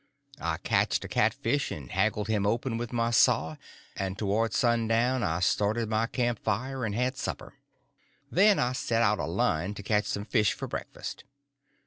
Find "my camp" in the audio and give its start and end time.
5.89-6.39